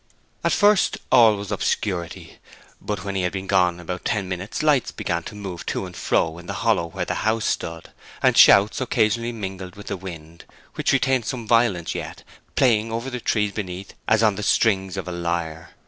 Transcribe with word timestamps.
At 0.43 0.51
first 0.51 0.97
all 1.11 1.35
was 1.35 1.51
obscurity; 1.51 2.39
but 2.81 3.03
when 3.03 3.13
he 3.13 3.21
had 3.21 3.31
been 3.31 3.45
gone 3.45 3.79
about 3.79 4.03
ten 4.03 4.27
minutes 4.27 4.63
lights 4.63 4.91
began 4.91 5.21
to 5.25 5.35
move 5.35 5.63
to 5.67 5.85
and 5.85 5.95
fro 5.95 6.39
in 6.39 6.47
the 6.47 6.65
hollow 6.65 6.87
where 6.87 7.05
the 7.05 7.13
house 7.21 7.45
stood, 7.45 7.91
and 8.23 8.35
shouts 8.35 8.81
occasionally 8.81 9.31
mingled 9.31 9.75
with 9.75 9.85
the 9.85 9.97
wind, 9.97 10.45
which 10.73 10.91
retained 10.91 11.25
some 11.25 11.47
violence 11.47 11.93
yet, 11.93 12.23
playing 12.55 12.91
over 12.91 13.11
the 13.11 13.19
trees 13.21 13.51
beneath 13.51 13.91
her 13.91 13.97
as 14.07 14.23
on 14.23 14.37
the 14.37 14.41
strings 14.41 14.97
of 14.97 15.07
a 15.07 15.11
lyre. 15.11 15.69